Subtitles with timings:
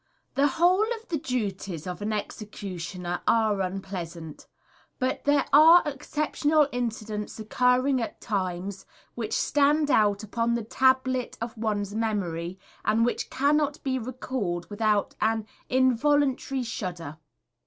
[0.33, 4.47] The whole of the duties of an executioner are unpleasant,
[4.97, 11.55] but there are exceptional incidents occurring at times, which stand out upon the tablet of
[11.55, 17.19] one's memory, and which can not be recalled without an involuntary shudder.